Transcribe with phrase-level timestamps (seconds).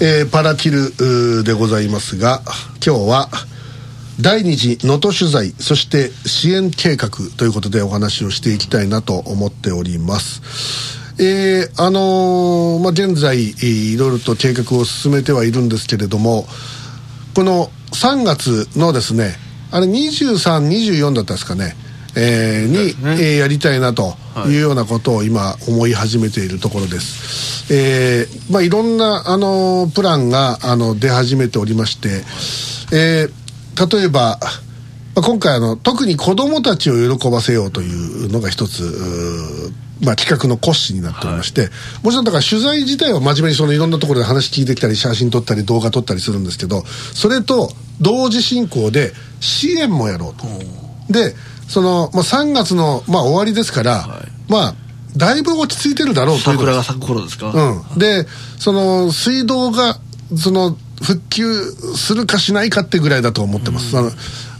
[0.00, 2.42] えーパラキルでございますが
[2.84, 3.28] 今日は
[4.20, 10.42] 第二次能登取材そして支援計画ということでお話をしていきたいなと思っております。
[11.20, 16.46] えーあのーまあ、現在、いろいろと計画を進めてはいるんですけれども
[17.34, 19.34] この3月のですね
[19.70, 21.74] あれ2324だったですかね、
[22.16, 22.78] えーに、
[23.22, 24.14] えーやりたいなと
[24.46, 24.50] い。
[24.50, 32.08] うようなことを今思い始めているところです、えーまあ、いろんな、あのープランがあの出始めておりまして、
[32.96, 33.32] えー
[33.78, 34.40] 例えば、
[35.14, 41.70] まあ、今回あの特に子どもたちを喜ばせようというのが一つまあ、企画の骨子になっておりまして、
[42.02, 50.87] もちろんだから取材自体は真面目にそのいろんなところで話聞いてきたり写真撮ったり動画撮ったりするんですけどそれと同時進行で支援もやろうと。
[51.10, 51.34] で
[51.68, 54.06] その、まあ、3月の、まあ、終わりですから、
[54.48, 54.74] まあ
[55.16, 57.50] だいぶ落ち着いてるだろうという桜が咲く頃ですか？
[57.50, 58.26] うん、で
[58.58, 59.98] その水道が
[60.36, 61.52] その復旧
[61.96, 64.10] するかしないかってぐらいだと思ってます、あの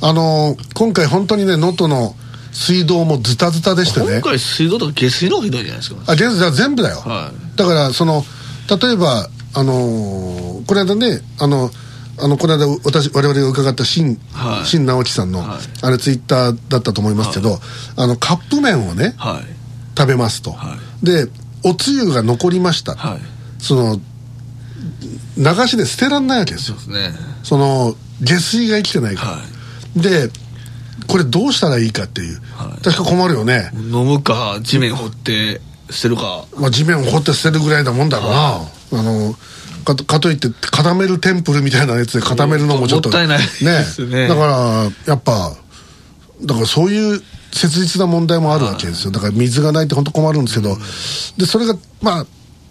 [0.00, 2.14] あの今回本当にね能登の
[2.52, 4.06] 水道もズタズタでしてね。
[4.06, 6.00] 今回水道とか下水のひどいじゃないですか。
[6.06, 8.24] あ現在全部だよ、はだからその
[8.80, 11.70] 例えばあのーこの間ねあの
[12.20, 14.66] あのこの間私我々が伺った新,、はい。
[14.66, 15.58] 新直樹さんの、はい。
[15.82, 17.58] あれツイッターだったと思いますけど、
[17.96, 19.42] あのカップ麺をねはい。
[19.96, 21.26] 食べますと、はで
[21.64, 23.20] おつゆが残りました、はい。
[23.58, 24.00] その
[25.36, 26.76] 流しで捨てらんないわけですよ。
[26.76, 27.12] そね。
[27.42, 29.38] その下水が生きてないから、は
[29.96, 30.30] で
[31.06, 32.82] これどうしたらいいかっていう、はい。
[32.82, 36.44] 確か困るよね、飲むか地面掘って捨てるか。
[36.56, 39.34] まあ、地面を掘って捨てるぐらいなもんだろうな、あの
[39.84, 44.28] かとかといって固めるテンプルみたいなやつで固めるのもちょっともったいないですね。
[44.28, 45.56] だからやっぱ
[46.42, 49.10] だからそういう切実な問題もあるわけですよ。
[49.10, 50.76] だから水がないって本当困るんですけど、
[51.36, 52.26] でそれがまあ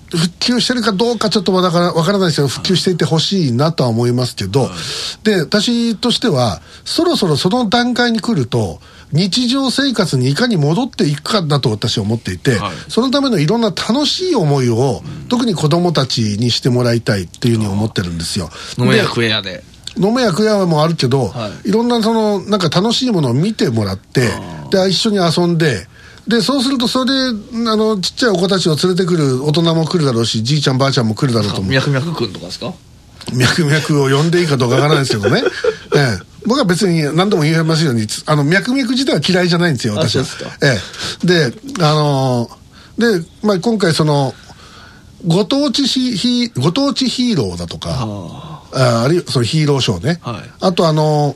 [0.09, 4.69] 復旧してるかどうかちょっとまだからわからないですけど復旧していってほしいなとは思いますけど、
[5.23, 8.79] で私としてはそろそろその段階に来ると
[9.11, 12.75] 日常生活にいかに戻っていくかだと私は思っていて、はい。
[12.89, 18.49] そのためのいろんな楽しい思いを、特に子供たちにしてもらいたいっていうふうに思ってるんですよ。
[18.77, 19.63] 飲めやで食えやで。
[19.99, 21.71] 飲めや食えやもあるけど、、はい。
[21.71, 24.29] ろんなそのなんか楽しいものを見てもらって
[24.71, 25.87] で一緒に遊んで
[26.27, 31.71] でそうするとそれであのちっちゃいお子たちを連れてくる大人も来るだろうしじいちゃんばあちゃんも来るだろうと思う。
[31.71, 32.73] 脈々くんとかですか？
[33.33, 35.43] 脈々を呼んでいいかどうかわからないですけどね、
[35.95, 40.21] ええ、僕は別に何度も言いますようにあの脈々自体は嫌いじゃないんですよ私は。
[40.21, 40.65] あそうですか。
[40.65, 40.79] え
[41.23, 44.33] え、であのーで、まあ、今回その
[45.25, 50.43] ご当地ヒヒご当地ヒーローだとかあああるいはそのヒーローショーね、はい。
[50.61, 51.35] あとあの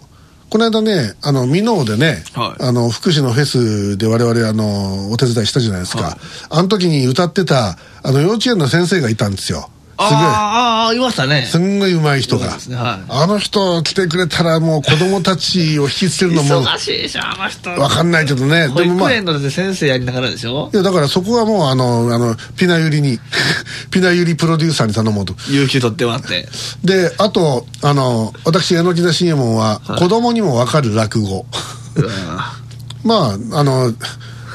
[0.49, 2.63] この間ねあの箕面でね、はい。
[2.63, 6.15] あの福祉のフェスで我々あのお手伝いしたじゃないですか、はい。
[6.49, 11.43] あの時に歌ってたあの幼稚園の先生がいたんですよあーあーいましたね。
[11.45, 13.05] すんごい上手い人が、ねはい。
[13.09, 17.69] あの人来てくれたらもう子供たちを引きつけるのも忙しいでしょあの人。
[17.71, 18.67] わかんないけどね。
[18.67, 19.09] 保でもまあ。
[19.51, 20.69] 先生やりながらでしょ？
[20.73, 23.19] やだからそこはもうあのあのピナユリに
[23.91, 25.35] ピナユリプロデューサーに頼もうと。
[25.49, 26.47] 有給取ってもらって。
[26.83, 31.45] であとあの私榎木田信右衛門は子供にもわかる落語、
[33.03, 33.93] まああの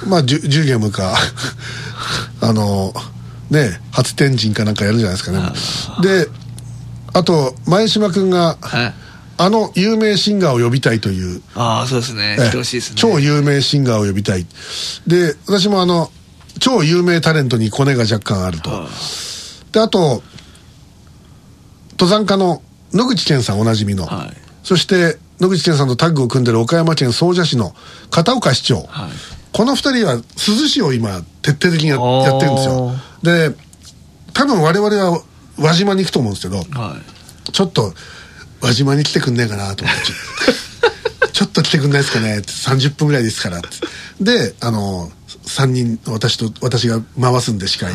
[0.06, 1.16] まあジュジュゲムか。
[2.40, 2.92] あの
[3.50, 5.40] ね初天神かなんかやるじゃないですかね。
[6.02, 6.28] で
[7.12, 8.94] あと前島君がはい。
[9.38, 11.42] あの有名シンガーを呼びたいという。
[11.54, 12.36] ああそうですね。
[12.38, 12.96] 来てほしいですね。
[12.96, 14.46] 超有名シンガーを呼びたい。
[15.06, 16.10] で私もあの
[16.58, 18.70] 超有名タレントにコネが若干あると。
[18.70, 18.88] は
[19.72, 20.22] であと
[21.92, 22.62] 登山家の
[22.92, 24.32] 野口健さんおなじみの、はい。
[24.62, 27.74] そして野口健さんとタッグを組んでる岡山県総社市の
[28.10, 29.10] 片岡市長、はい。
[29.52, 33.54] この二人は珠洲市を今徹底的にやってるんですよで
[34.32, 35.22] 多分我々は
[35.58, 37.52] 輪島に行くと思うんですけどはい。
[37.52, 37.92] ちょっと
[38.60, 40.02] 輪島に来てくんねえかなと思って。
[41.32, 43.68] ちょっと来てくんないですかねって30分ぐらいですからって。
[44.20, 45.10] であの
[45.46, 47.92] 3人私と私が回すんで司会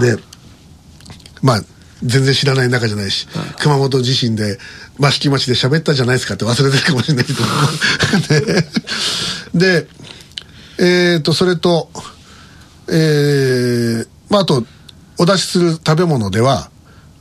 [0.00, 0.16] で
[1.42, 1.62] まあ
[2.02, 3.26] 全然知らない仲じゃないし、
[3.58, 4.58] 熊本地震で
[5.00, 7.42] 益城町で喋ったじゃないですかって忘れてるかもしれないけど。
[9.54, 9.88] でで
[10.78, 11.90] えっ、とそれと
[12.88, 14.64] えーまああと
[15.18, 16.70] お出しする食べ物では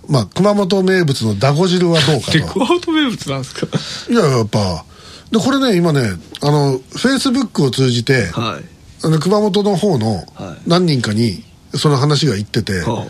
[0.07, 2.45] まあ熊本名物のだご汁はどうかと。
[2.53, 3.67] 熊本名物なんですか？
[4.11, 4.85] いややっぱ。
[5.31, 6.01] でこれね今ね
[6.41, 9.05] あのフェイスブックを通じて、はい。
[9.05, 10.25] あの熊本の方のはい。
[10.67, 11.43] 何人かに
[11.73, 13.07] その話が言ってて、は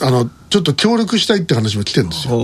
[0.00, 2.34] あのちょっと協力したいって話も来てるんですよ。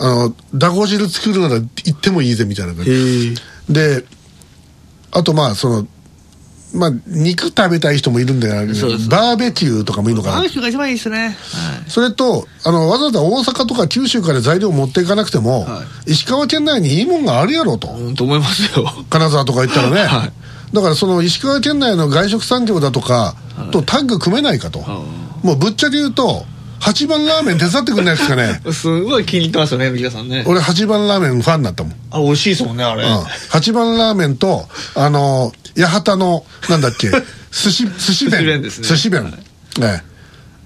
[0.00, 3.34] あのだご汁作るなら行ってもいいぜみたいな感じ。
[3.68, 4.04] で
[5.12, 5.86] あとまあその
[6.72, 8.66] まあ肉食べたい人もいるんだよ
[9.08, 10.34] バーベキューとかもいいのかな。
[10.36, 11.18] バーベキューが一番いいですね。
[11.18, 11.90] はい。
[11.90, 18.86] それとあのわざわざ大阪とか九州から材料持っていかなくても、は石川県内にいいもんがあるやろうと、うん、と思いますよ。
[19.10, 20.32] 金沢とか行ったらね、はい。
[20.72, 23.34] だからその石川県内の外食産業だとか
[23.72, 24.80] とタッグ組めないかと、
[25.42, 26.44] もうぶっちゃけ言うと
[26.80, 28.60] 八番ラーメン手伝ってくんないですかね？
[28.72, 30.44] すごい気に入ってますよね、皆さんね。
[30.46, 33.04] 俺八番ラーメンファンになったもん、あ、美味しいですもんね、あれ。
[33.04, 37.10] うん、八番ラーメンとあの八幡のなんだっけ？
[37.52, 38.32] 寿司寿司弁。
[38.32, 38.88] 寿司弁ですね。
[38.88, 39.32] 寿司弁、はい。
[39.82, 40.10] ええ。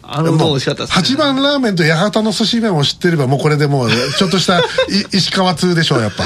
[0.06, 0.94] あのうどん美味しかったですね。
[0.94, 4.62] 八番ラーメンと八幡の寿司麺を知ってればもうこれでもうちょっとしたい
[5.12, 6.24] 石川通でしょうやっぱ。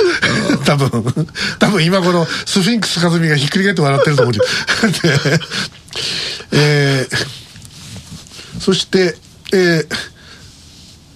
[0.64, 1.28] 多分。
[1.60, 4.44] 多分今頃スフィンクス和美がひっくり返って笑ってると思うけど。
[5.30, 5.40] で
[6.52, 7.38] えー
[8.60, 9.16] そして、
[9.52, 10.18] えー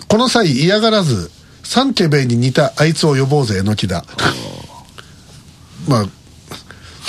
[0.08, 1.30] この際嫌がらず
[1.62, 4.04] 三家兵衛に似たあいつを呼ぼうぜ榎木だ。
[5.88, 6.06] まあ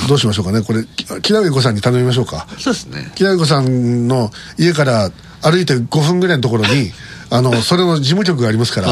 [0.08, 0.62] どうしましょうかね。
[0.62, 2.48] これき木田子さんに頼みましょうか。
[2.60, 3.12] そうですね。
[3.16, 5.12] 木田子さんの家から
[5.42, 6.94] 歩いて5分ぐらいのところに
[7.30, 8.88] あのそれの事務局がありますから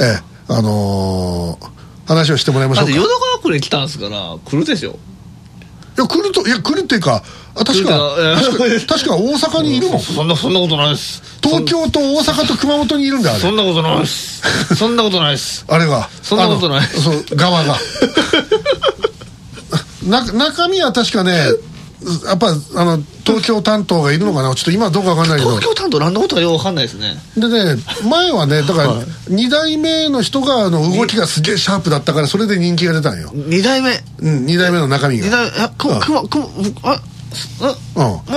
[0.00, 1.68] ええあのー
[2.06, 2.90] 話をしてもらいましょうか。
[2.92, 4.96] いだって淀川区に来たんですから、来るでしょ。
[5.96, 7.22] や来るといや来るっていうか
[7.54, 8.64] あ確か確か
[8.94, 11.22] 確か大阪にいるもん そんな、そんなことないです。
[11.42, 14.42] 東京と大阪と熊本にいるんだよあれそんなことないです。
[14.76, 15.64] そんなことないです。
[15.68, 17.78] あれがそんなことないそう側が
[20.06, 21.48] な中身は確かね
[22.24, 24.54] やっぱあの東京担当がいるのかな？
[24.54, 25.50] ちょっと今はどうかわかんないけど。
[25.58, 27.16] 東京担当何のことかよくわかんないですね。
[27.36, 33.90] でね前はねだからはい2代目の人があの動きがすげえシャープだったからそれで人気が出たんよ、二代目。
[34.20, 35.26] うん、2代目の中身が。
[35.26, 37.00] 二代目、あ、く、くま、くま、あ、
[37.60, 38.36] あ、う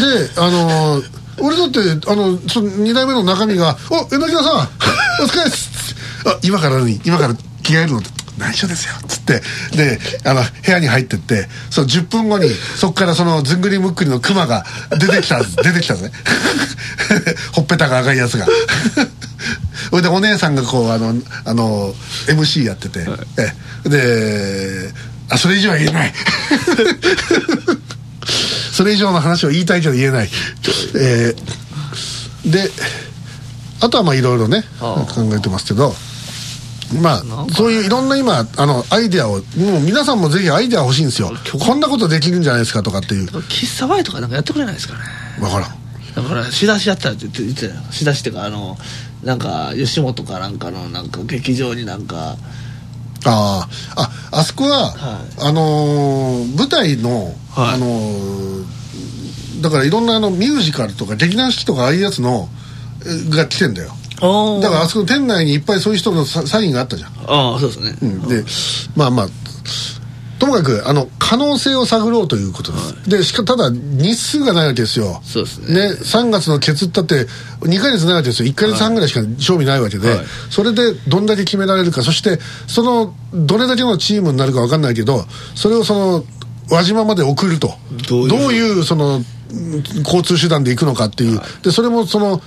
[0.00, 1.80] であのー俺だって
[2.10, 5.94] あのその2代目の中身が「お榎田さんお疲れっす」
[6.28, 9.42] あ今から何今から着替えるの?」って「内緒ですよ」っつって。
[9.76, 16.10] であの部屋に入ってってその10分後にそこからそのずんぐりむっくりのクマが出てきた 出てきたぜ
[17.52, 18.46] ほっぺたが赤いやつが。
[19.90, 21.14] そ れでお姉さんがこうあの
[21.44, 21.94] あの
[22.28, 23.06] MC やってて、
[23.36, 24.92] えで
[25.28, 26.14] あそれ以上は言えない。
[28.72, 30.30] それ以上の話を言いたいけど言えない、
[30.94, 31.62] えー
[32.50, 32.70] で
[33.80, 35.06] あとはまあいろいろねあ。
[35.08, 35.94] 考えてますけど
[37.00, 37.22] まあ
[37.54, 39.42] そういういろんな今あのアイデアをもう
[39.80, 41.30] 皆さんもぜひアイデア欲しいんですよ。
[41.58, 43.28] こんなことできるんじゃないですかとかっていう。
[43.28, 45.00] 喫茶バイとかなんかやってくれないですかね。
[45.38, 45.70] 分からん。
[46.14, 47.80] だから仕出しやったらって言ってたよ。
[47.90, 48.76] 仕出しっていうかあの
[49.22, 52.36] なんか吉本かなんかのなんか劇場になんか。
[53.24, 54.02] ああ
[54.32, 55.46] ああそこは、はい。
[55.46, 57.74] あのー舞台の、はい。
[57.74, 58.82] あのー
[59.62, 62.48] だからいろんなあのミュージカルとか劇団四季とかああいうやつの
[63.06, 63.92] えが来てんだよ
[64.60, 67.10] だからあそこの店内にいっぱいそういう人のササインがあったじゃん。
[67.26, 68.28] ああそうですね、うん。
[68.28, 68.44] で
[68.94, 69.26] まあまあ
[70.38, 75.20] ともかくあの可能性を探ろうということです、でしかただ日数がないわけですよ。
[75.24, 75.90] そうですね。
[75.92, 77.26] 3月のケツったって
[77.60, 78.48] 2ヶ月ないわけですよ。
[78.48, 80.18] 1ヶ月半ぐらいしか賞味ないわけで、はい。
[80.50, 82.02] それでどんだけ決められるか。
[82.02, 86.24] そしてそのどれだけのチームになるか分かんないけどそれをその
[86.70, 87.74] 輪島まで送ると。
[88.08, 89.24] どういうそのうん
[90.02, 92.40] 交通手段で行くのかっていう、でそれもその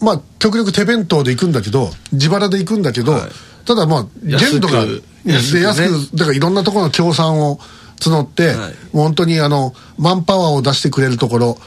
[0.00, 3.22] まあ極力手弁当で行くんだけど自腹で行くんだけど、はい。
[3.66, 7.58] ただまあ限度が安くで安くね安くだからいろんなところの協賛を
[8.00, 8.56] 募って、はい。
[8.56, 11.58] もう本当にあのマンパワーを出してくれるところ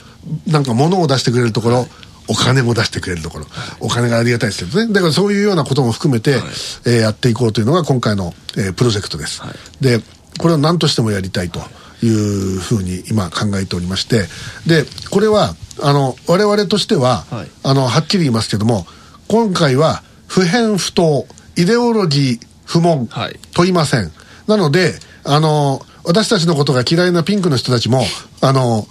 [0.48, 1.86] なんか物を出してくれるところ、
[2.30, 3.46] お金も出してくれるところ、
[3.80, 4.94] お金がありがたいですけどね。
[4.94, 6.40] だからそういうようなことも含めて、
[6.86, 9.42] えーやっていこうというのが今回の、えープロジェクトです、
[9.82, 10.00] で
[10.40, 11.60] これを何としてもやりたいと
[12.02, 14.28] いうふうに今考えておりまして
[14.66, 17.48] でこれはあの我々としては、はい。
[17.64, 18.86] あのはっきり言いますけども
[19.28, 21.26] 今回は不変不当
[21.58, 23.40] イデオロギー不問、はい。
[23.54, 24.12] 問いません。
[24.48, 28.04] なのであの私たちのことが嫌いなピンクの人たちも
[28.42, 28.86] あの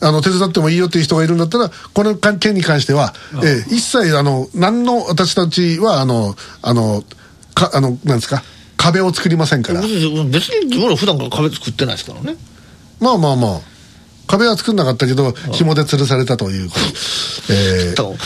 [0.00, 7.04] あの手伝ってもいいよっていう人がいるんだったらこの件に関しては、えー一切あの何の私たちはあのあの
[7.54, 8.42] かあのなんですか
[8.76, 9.80] 壁を作りませんから。
[9.80, 12.36] 別に別に自分ら普段から壁作ってないですからね。
[13.00, 13.60] まあまあまあ
[14.32, 18.16] 壁は作んなかったけど紐で吊るされたということ、えーと。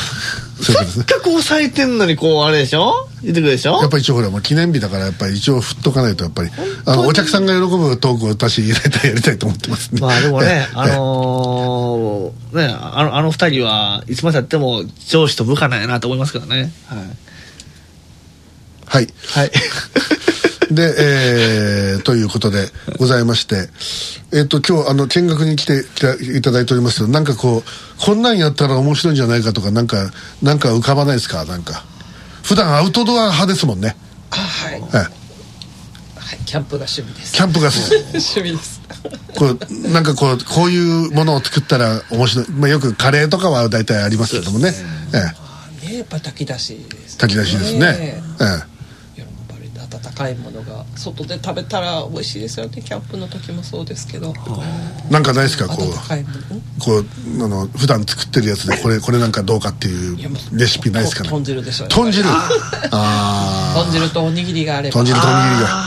[0.63, 0.73] せ
[1.03, 3.09] っかく抑えてんのにこうあれでしょ？
[3.23, 3.79] 言ってくるでしょ？
[3.81, 6.51] やっぱり一応ほらもう記念日だからやっぱり一応振っとかないとやっぱり
[6.87, 10.01] あのお客さんが喜ぶトークを私入れたいやりたいと思ってますね。
[10.01, 16.73] まあでもねえ、え あのーね、あのあの二人はいつまでたっても上司と部下なんやなと思いますけどね。
[16.87, 16.99] はい。
[18.87, 19.09] はい。
[19.35, 19.51] はい。
[20.71, 22.69] で、えーということで
[22.99, 23.69] ございまして、
[24.33, 25.85] えっ、と、今日、あの、見学に来て
[26.37, 30.11] いただいておりますけど、なんかこう、こんなんやったら面白いんじゃないかとか、なんか、
[30.43, 31.45] なんか浮かばないですか？
[31.45, 31.85] なんか。
[32.43, 33.97] 普段アウトドア派ですもんね。
[34.31, 34.97] あはい、ええ。
[34.99, 35.05] は
[36.35, 37.33] い、キャンプが趣味です。
[37.35, 37.71] キャンプが。
[37.71, 38.81] 趣味です。
[39.37, 44.73] こうなんかこうこういうものを作ったら面白い、まあ、よくカレーとかは大体ありますけどもね。
[45.13, 45.91] ええ。
[45.91, 47.19] ねやっぱ炊き出しですね。
[47.21, 47.97] 炊き出しですね。
[47.99, 48.23] え。
[48.41, 48.76] えやっぱ
[50.11, 52.83] り温かいものが外で食べたら美味しいですよね。
[52.83, 54.35] キャンプの時もそうですけど。
[55.11, 55.69] なんかないですか？
[55.69, 55.87] こう
[56.81, 57.07] こう
[57.45, 60.19] あの普段作ってるやつでこれこれなんかどうかっていう
[60.53, 61.29] レシピないですかね？
[61.31, 62.29] と豚汁でしょ豚汁？
[62.29, 62.41] あ
[62.93, 64.93] あ豚汁とおにぎりがあれば。
[64.93, 65.85] 豚汁とおにぎりが。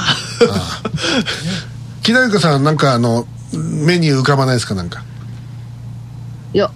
[2.03, 4.75] 木田由香さんなんかあのメニュー浮かばないですか？
[4.75, 5.03] なんか。
[6.53, 6.71] いや、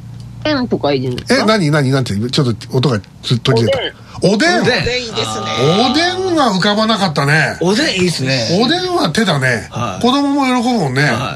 [0.45, 1.71] 円とかいるんですえか何？
[1.71, 1.89] 何？
[1.91, 3.79] なんてちょっと音がずっと切れた
[4.23, 4.61] おでん。
[4.61, 5.47] おでんいいですね。
[5.91, 7.57] おでんが浮かばなかったね。
[7.61, 8.59] おでんいいっすね。
[8.61, 10.01] おでんは手だね、はい。
[10.01, 11.35] 子供も喜ぶもんね、は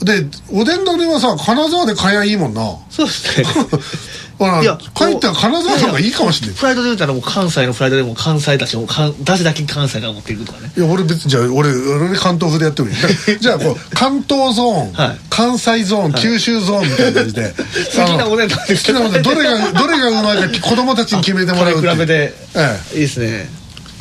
[0.00, 2.62] でおでんだねはさ金沢で買えばいいもんな。
[2.90, 3.46] そうですね
[4.38, 6.56] ほらいや帰ったら金沢さんがいいかもしれない。
[6.56, 10.70] フライドで言うたらもう関西のフライドでも関西だしもうかんだけ関西から持っていくとかね。
[10.76, 12.96] いや俺別にじゃあ俺俺関東風でやってもいい。
[13.40, 15.18] じゃあこう関東ゾーン、はい。
[15.30, 17.54] 関西ゾーン、九州ゾーンみたいな感じで。
[17.96, 23.48] 好きなおでん好きなおでんどれがどれがうまいか子供たちに決めてもらうって比べでえいいですね。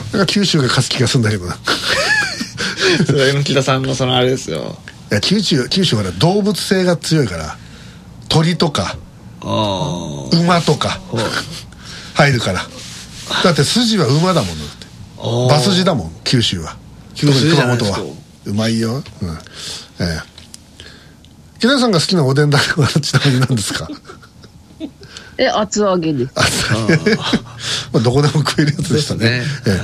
[0.08, 1.54] だから九州が勝つ気がするんだけどな。
[1.54, 1.58] い
[3.06, 4.78] それ木田さんのそのあれですよ。
[5.10, 7.58] や九州九州はね動物性が強いから
[8.30, 8.98] 鳥とかあ
[9.46, 11.00] 馬とか
[12.16, 12.62] 入るから。
[13.44, 14.86] だって筋は馬だもんだって。
[15.20, 16.76] あ馬筋だもん九州は。
[17.14, 18.00] 九州熊本は。
[18.46, 19.04] うまいよ。
[19.22, 19.30] うん。
[19.30, 19.34] え
[20.02, 20.20] え。
[21.60, 23.88] 木田さんが好きなおでんだれはちなみに何ですか？
[25.38, 26.32] え、厚揚げです。
[26.36, 26.42] あ
[27.92, 29.44] まあどこでも食えるやつでしたね。
[29.66, 29.82] そうえ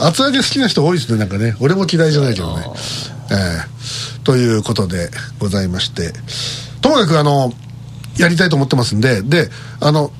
[0.00, 0.04] え。
[0.06, 1.56] 厚揚げ好きな人多いですねなんかね。
[1.60, 2.66] 俺も嫌いじゃないけどね。
[3.30, 3.64] ええ。
[4.24, 6.12] ということでございまして。
[6.80, 7.52] ともかくあの
[8.18, 9.22] やりたいと思ってますんで。
[9.22, 9.48] で
[9.80, 10.10] あの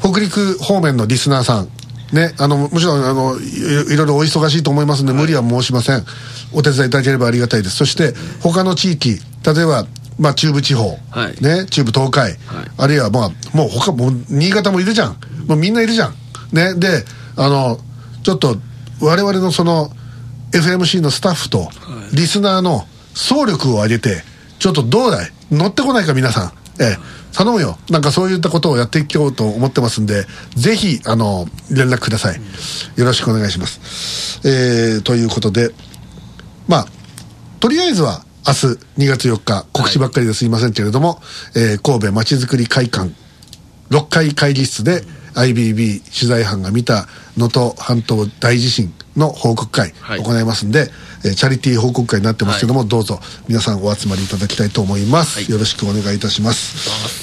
[0.00, 1.68] 北陸方面のリスナーさん。
[2.12, 6.04] ね、あのもちろんあのいいろいろお忙しいと思いますので、無理は申しません。
[6.52, 7.76] お手伝いいただければありがたいです。
[7.76, 9.86] そして他の地域例えば、
[10.18, 11.42] まあ、中部地方、はい。
[11.42, 12.36] ね、中部東海、
[12.76, 15.16] あるいはまあもう他もう新潟もいるじゃん。
[15.46, 16.14] もうみんないるじゃん。
[16.52, 17.02] ねで
[17.36, 17.78] あの
[18.22, 18.56] ちょっと
[19.00, 19.90] 我々のその
[20.52, 21.70] FMC のスタッフと
[22.12, 24.22] リスナーの総力を上げて
[24.58, 25.32] ちょっとどうだい？
[25.50, 26.52] 乗ってこないか皆さん。
[26.78, 27.78] ええ頼むよ。
[27.90, 32.40] なんかそういったことをやっていこうと思ってますんでぜひあの連絡ください。
[32.96, 34.40] よろしくお願いします。
[34.46, 35.70] えー、ということで
[36.68, 36.86] まあ
[37.60, 38.66] とりあえずは明日
[38.98, 40.44] 2月4日告知ばっかりです。
[40.44, 40.48] い。
[40.48, 41.20] ませんけれども、
[41.54, 43.12] えー神戸まちづくり会館
[43.90, 45.02] 6階会議室で
[45.34, 50.22] IBB 取材班が見た能登半島大地震の報告会はい。
[50.22, 50.90] 行いますんで、
[51.24, 55.50] えーチャリティー報告会になってますけども、どうぞ皆さんお集まりいただきたいと思います、はい。
[55.50, 57.21] よろしくお願いいたします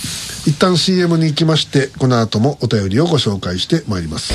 [0.50, 4.34] 一旦 CM に行きましてこの後もお便りをご紹介してまいります。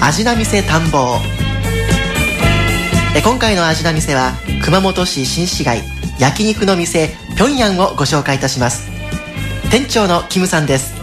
[0.00, 1.18] 味な店探訪。
[3.14, 4.32] え今回の味な店は
[4.64, 5.82] 熊本市新市街
[6.18, 8.90] 焼肉の店ぴょんやんをご紹介いたします。
[9.70, 11.01] 店長のキムさんです。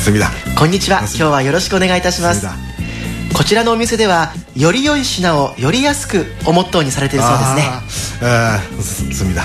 [0.00, 0.30] 隅田。
[0.58, 1.00] こんにちは。
[1.00, 2.46] 今日はよろしくお願いいたします。
[3.34, 7.62] こちらのお店ではより良い品をより安くをモットーにされているそうですね。
[8.22, 9.42] あーす隅田。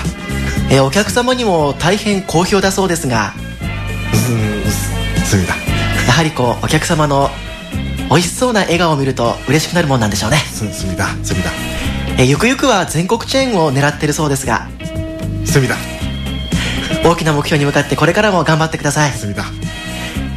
[0.70, 3.34] えお客様にも大変好評だそうですが。
[5.26, 5.54] 隅田。
[6.06, 7.30] やはりこうお客様の
[8.08, 10.38] 美味しそうな笑顔を見ると嬉しくなるもんなんでしょうね。
[10.38, 11.50] 隅田隅田。
[12.18, 14.66] えゆくゆくは全国チェーンを狙ってるそうですが。
[15.44, 15.76] 隅田。
[17.04, 19.12] 大きな目標に向かってこれからも頑張ってください。
[19.12, 19.44] 隅田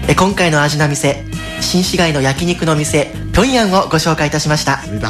[0.09, 1.23] え今回の味な店
[1.61, 4.77] 新市街の焼肉の店ピョンヤンをご紹介いたしました。
[4.77, 5.07] 隅田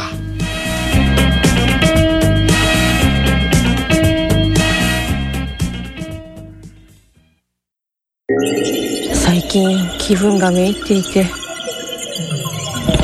[9.15, 11.25] 最近気分がめいっていて。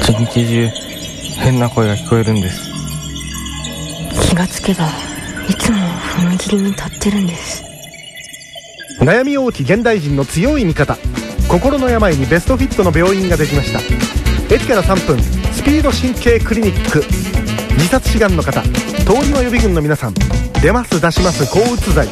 [0.01, 0.67] 一日中
[1.39, 2.69] 変な声が聞こえるんです。
[4.29, 4.89] 気がつけば
[5.47, 7.63] いつも踏切に立ってるんです。
[8.99, 10.97] 悩み多き現代人の強い味方
[11.55, 13.79] 心の病にベストフィットの病院ができました。
[14.53, 15.17] 駅から3分
[15.53, 17.01] スピード神経クリニック。
[17.75, 18.69] 自殺志願の方通
[19.23, 20.13] りの予備軍の皆さん
[20.61, 22.09] 出ます出します抗うつ剤。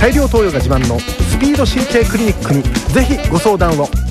[0.00, 4.01] 大量投与が自慢のスピード神経クリニックにぜひご相談を。